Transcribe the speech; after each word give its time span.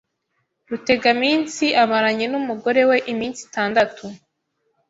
Rutegaminsi 0.69 1.65
amaranye 1.83 2.25
n' 2.31 2.37
umugore 2.41 2.81
we 2.89 2.97
iminsi 3.11 3.39
itandatu 3.47 4.03